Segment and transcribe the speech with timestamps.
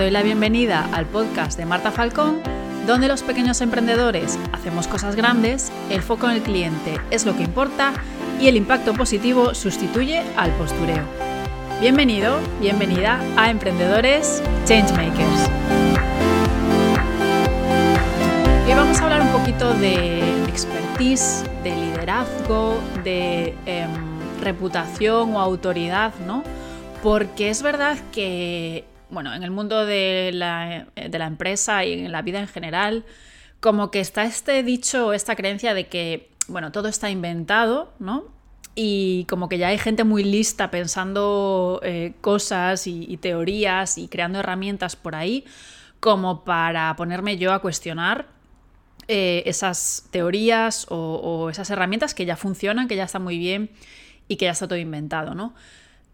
[0.00, 2.40] doy la bienvenida al podcast de Marta Falcón,
[2.86, 7.42] donde los pequeños emprendedores hacemos cosas grandes, el foco en el cliente es lo que
[7.42, 7.92] importa
[8.40, 11.02] y el impacto positivo sustituye al postureo.
[11.82, 15.50] Bienvenido, bienvenida a Emprendedores Changemakers.
[18.66, 23.90] Hoy vamos a hablar un poquito de expertise, de liderazgo, de em,
[24.40, 26.42] reputación o autoridad, ¿no?
[27.02, 32.40] Porque es verdad que bueno, en el mundo de la, empresa y en la vida
[32.40, 33.04] en general,
[33.60, 38.24] como que está este dicho, esta creencia de que, bueno, todo está inventado, ¿no?
[38.74, 44.38] Y como que ya hay gente muy lista pensando eh, cosas y, teorías y creando
[44.38, 45.44] herramientas por ahí,
[45.98, 48.28] como para ponerme yo a cuestionar
[49.08, 53.70] eh, esas teorías o, o esas herramientas que ya funcionan, que ya están muy bien
[54.28, 55.52] y que ya está todo inventado, ¿no?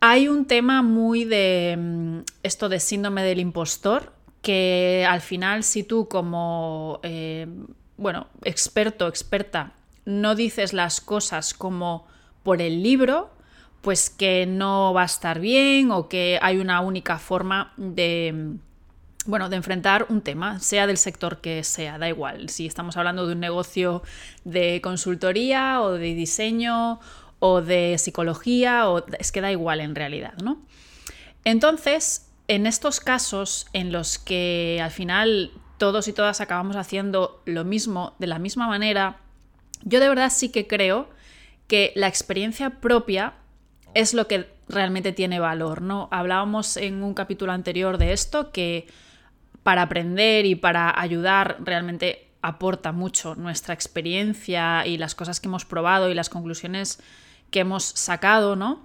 [0.09, 5.82] Hay un tema muy de mm, esto de síndrome del impostor, que al final si
[5.82, 7.49] tú como, eh,
[7.96, 9.73] bueno, experto, experta,
[10.04, 12.07] no dices las cosas como
[12.45, 13.30] por el libro,
[13.80, 18.59] pues que no va a estar bien o que hay una única forma de, mm,
[19.29, 22.49] bueno, de enfrentar un tema, sea del sector que sea, da igual.
[22.49, 24.04] Si estamos hablando de un negocio
[24.45, 27.01] de consultoría o de diseño
[27.38, 30.62] o de psicología, o es que da igual en realidad, ¿no?
[31.45, 37.65] Entonces, en estos casos en los que al final todos y todas acabamos haciendo lo
[37.65, 39.18] mismo de la misma manera,
[39.82, 41.09] yo de verdad sí que creo
[41.66, 43.34] que la experiencia propia
[43.95, 46.09] es lo que realmente tiene valor, ¿no?
[46.10, 48.87] Hablábamos en un capítulo anterior de esto que
[49.62, 55.65] para aprender y para ayudar realmente aporta mucho nuestra experiencia y las cosas que hemos
[55.65, 57.00] probado y las conclusiones
[57.57, 58.85] que hemos sacado, ¿no?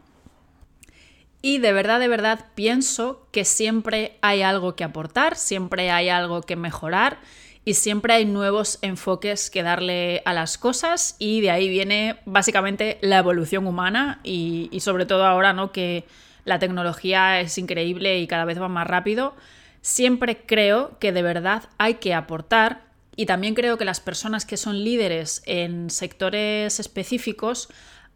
[1.41, 6.41] Y de verdad, de verdad pienso que siempre hay algo que aportar, siempre hay algo
[6.41, 7.19] que mejorar
[7.65, 12.97] y siempre hay nuevos enfoques que darle a las cosas y de ahí viene básicamente
[13.01, 15.73] la evolución humana y, sobre todo ahora, ¿no?
[15.73, 16.05] Que
[16.45, 19.35] la tecnología es increíble y cada vez va más rápido.
[19.81, 22.85] Siempre creo que de verdad hay que aportar
[23.17, 27.67] y también creo que las personas que son líderes en sectores específicos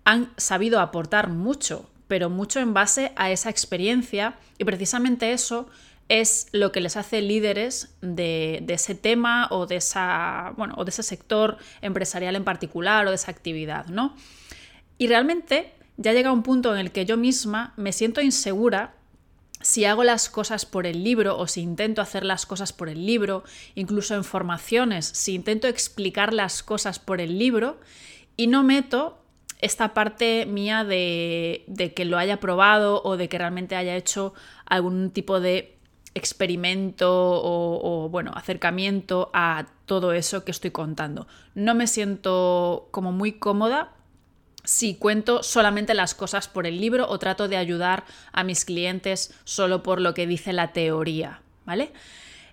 [0.05, 5.67] han sabido aportar mucho, pero mucho en base a esa experiencia y precisamente eso
[6.07, 10.91] es lo que les hace líderes de, ese tema o de, esa, bueno, o de
[10.91, 14.16] ese sector empresarial en particular o de esa actividad, ¿no?
[14.99, 18.93] Y realmente ya llega un punto en el que yo misma me siento insegura
[19.61, 23.07] si hago las cosas por el libro o si intento hacer las cosas por el
[23.07, 23.43] libro,
[23.73, 27.79] incluso en formaciones, si intento explicar las cosas por el libro
[28.37, 29.24] y no meto
[29.65, 31.65] esta parte mía de,
[31.95, 34.33] que lo haya probado o de que realmente haya hecho
[34.65, 35.77] algún tipo de
[36.13, 41.27] experimento o, bueno, acercamiento a todo eso que estoy contando.
[41.55, 43.91] No me siento como muy cómoda
[44.63, 49.33] si cuento solamente las cosas por el libro o trato de ayudar a mis clientes
[49.43, 51.91] solo por lo que dice la teoría, ¿vale?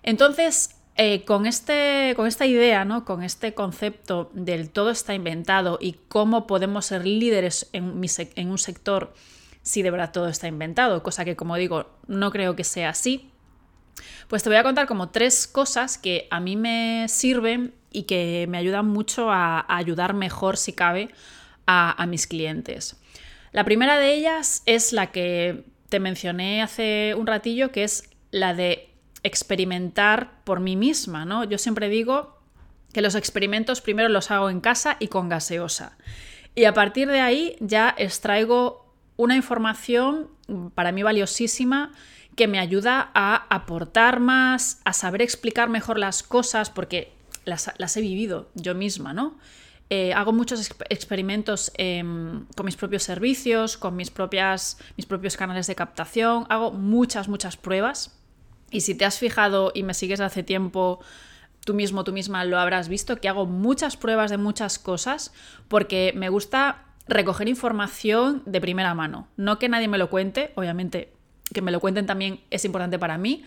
[0.03, 3.03] Entonces, eh, con, este, con esta idea, ¿no?
[3.03, 7.99] con este concepto del todo está inventado y cómo podemos ser líderes en,
[8.35, 9.13] en un sector
[9.63, 13.31] si de verdad todo está inventado, cosa que como digo, no creo que sea así,
[14.27, 18.45] pues te voy a contar como tres cosas que a mí me sirven y que
[18.49, 21.09] me ayudan mucho a, ayudar mejor, si cabe,
[21.65, 22.97] a, a, mis clientes.
[23.51, 28.53] La primera de ellas es la que te mencioné hace un ratillo, que es la
[28.53, 28.89] de
[29.23, 31.43] experimentar por mí misma, ¿no?
[31.43, 32.37] Yo siempre digo
[32.93, 35.97] que los experimentos primero los hago en casa y con gaseosa.
[36.55, 40.29] Y a partir de ahí ya extraigo una información
[40.75, 41.91] para mí valiosísima
[42.35, 47.11] que me ayuda a aportar más, a saber explicar mejor las cosas, porque
[47.45, 49.37] las, he vivido yo misma, ¿no?
[49.89, 55.67] Eh, hago muchos experimentos em, con mis propios servicios, con mis, propias, mis propios canales
[55.67, 58.17] de captación, hago muchas, muchas pruebas
[58.73, 60.99] y si te has fijado y me sigues hace tiempo,
[61.63, 65.31] tú mismo, tú misma lo habrás visto, que hago muchas pruebas de muchas cosas
[65.67, 69.27] porque me gusta recoger información de primera mano.
[69.37, 71.13] No que nadie me lo cuente, obviamente
[71.53, 73.43] que me lo cuenten también es importante para mí,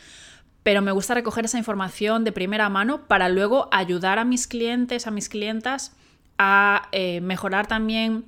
[0.62, 5.06] pero me gusta recoger esa información de primera mano para luego ayudar a mis clientes,
[5.06, 5.96] a mis clientas
[6.38, 8.26] a eh, mejorar también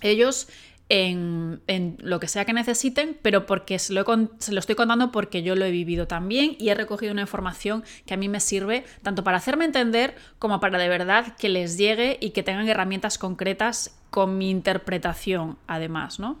[0.00, 0.48] ellos
[0.94, 4.04] en, lo que sea que necesiten, pero porque se lo,
[4.38, 7.82] se lo, estoy contando porque yo lo he vivido también y he recogido una información
[8.04, 11.78] que a mí me sirve tanto para hacerme entender como para de verdad que les
[11.78, 16.38] llegue y que tengan herramientas concretas con mi interpretación, además, ¿no?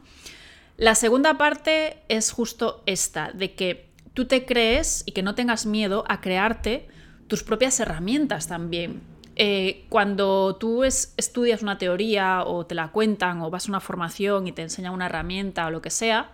[0.76, 5.64] La segunda parte es justo esta, de que tú te crees y que no tengas
[5.64, 6.88] miedo a crearte
[7.26, 9.00] tus propias herramientas también.
[9.36, 14.46] Eh, cuando tú estudias una teoría o te la cuentan o vas a una formación
[14.46, 16.32] y te enseñan una herramienta o lo que sea,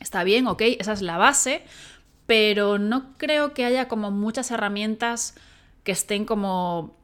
[0.00, 1.62] está bien, ok, esa es la base,
[2.26, 5.34] pero no creo que haya como muchas herramientas
[5.82, 6.96] que estén como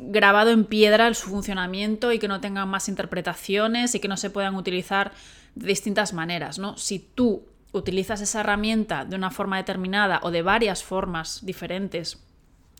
[0.00, 4.30] grabado en piedra su funcionamiento y que no tengan más interpretaciones y que no se
[4.30, 5.12] puedan utilizar
[5.54, 6.76] de distintas maneras, ¿no?
[6.76, 12.18] Si tú utilizas esa herramienta de una forma determinada o de varias formas diferentes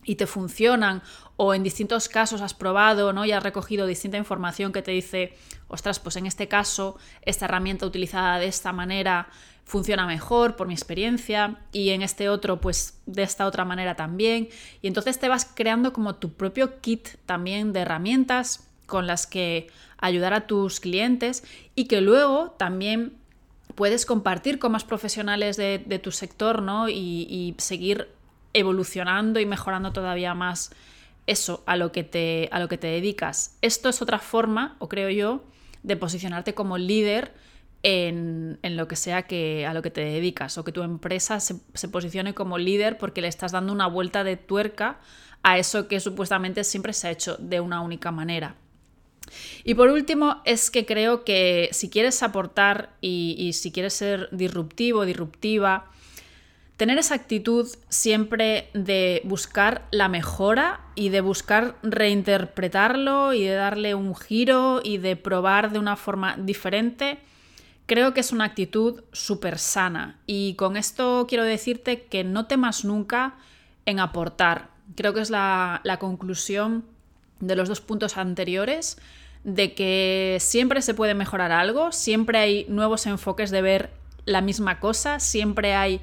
[0.04, 1.02] y te funcionan
[1.36, 3.24] o en distintos casos has probado ¿no?
[3.24, 5.36] y has recogido distinta información que te dice,
[5.68, 9.28] ostras, pues en este caso esta herramienta utilizada de esta manera
[9.64, 14.48] funciona mejor por mi experiencia y en este otro pues de esta otra manera también
[14.82, 19.68] y entonces te vas creando como tu propio kit también de herramientas con las que
[19.98, 21.44] ayudar a tus clientes
[21.74, 23.20] y que luego también
[23.74, 26.88] puedes compartir con más profesionales de, tu sector ¿no?
[26.88, 28.08] y, seguir
[28.52, 30.72] evolucionando y mejorando todavía más
[31.26, 33.56] eso a lo, que te, a lo que te dedicas.
[33.62, 35.44] Esto es otra forma, o creo yo,
[35.82, 37.32] de posicionarte como líder
[37.82, 41.56] en, lo que sea que, a lo que te dedicas o que tu empresa se,
[41.74, 45.00] se, posicione como líder porque le estás dando una vuelta de tuerca
[45.42, 48.56] a eso que supuestamente siempre se ha hecho de una única manera.
[49.64, 54.28] Y por último, es que creo que si quieres aportar y, y si quieres ser
[54.32, 55.90] disruptivo, disruptiva,
[56.80, 63.94] tener esa actitud siempre de buscar la mejora y de buscar reinterpretarlo y de darle
[63.94, 67.18] un giro y de probar de una forma diferente,
[67.84, 70.20] creo que es una actitud súper sana.
[70.24, 73.34] Y con esto quiero decirte que no temas nunca
[73.84, 74.70] en aportar.
[74.96, 76.86] Creo que es la, la conclusión
[77.40, 78.96] de los dos puntos anteriores
[79.44, 83.90] de que siempre se puede mejorar algo, siempre hay nuevos enfoques de ver
[84.24, 86.00] la misma cosa, siempre hay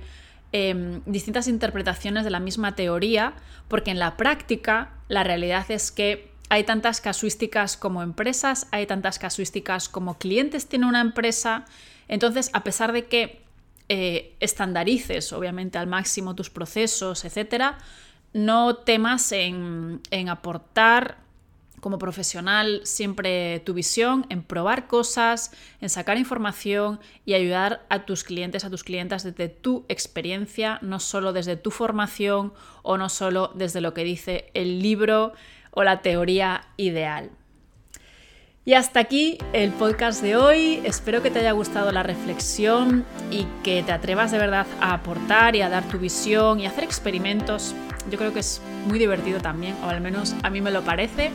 [0.51, 3.33] em, distintas interpretaciones de la misma teoría,
[3.67, 9.19] porque en la práctica la realidad es que hay tantas casuísticas como empresas, hay tantas
[9.19, 11.65] casuísticas como clientes tiene una empresa,
[12.07, 13.41] entonces a pesar de que
[13.89, 17.77] eh, estandarices obviamente al máximo tus procesos, etcétera,
[18.33, 21.17] no temas en, en aportar
[21.79, 25.51] como profesional siempre tu visión en probar cosas,
[25.81, 30.99] en sacar información y ayudar a tus clientes, a tus clientas desde tu experiencia, no
[30.99, 35.33] solo desde tu formación o no solo desde lo que dice el libro
[35.71, 37.31] o la teoría ideal.
[38.65, 40.81] Y hasta aquí el podcast de hoy.
[40.83, 45.55] Espero que te haya gustado la reflexión y que te atrevas de verdad a aportar
[45.55, 47.73] y a dar tu visión y hacer experimentos.
[48.11, 51.31] Yo creo que es muy divertido también, o al menos a mí me lo parece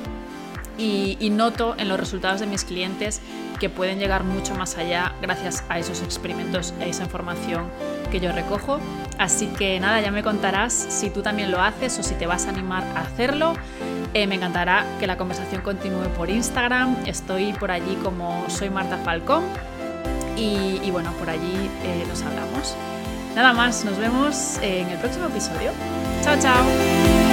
[0.82, 3.20] y, noto en los resultados de mis clientes
[3.60, 7.66] que pueden llegar mucho más allá gracias a esos experimentos a esa información
[8.10, 8.80] que yo recojo.
[9.18, 12.46] Así que nada, ya me contarás si tú también lo haces o si te vas
[12.46, 13.54] a animar a hacerlo.
[14.14, 16.96] Eh, me encantará que la conversación continúe por Instagram.
[17.06, 19.44] Estoy por allí como soy Marta Falcón.
[20.36, 22.74] Y, bueno, por allí eh, nos hablamos.
[23.36, 25.70] Nada más, nos vemos en el próximo episodio.
[26.24, 27.31] Chao, chao.